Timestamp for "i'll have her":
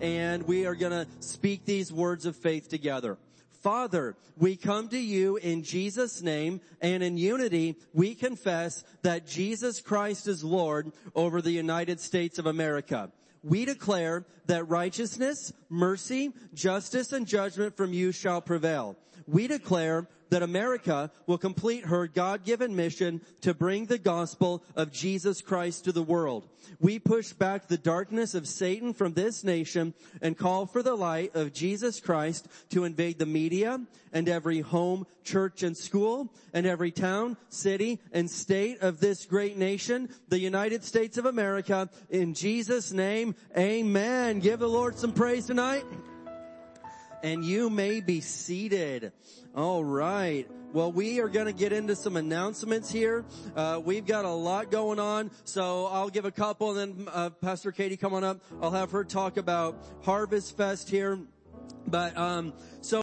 58.62-59.04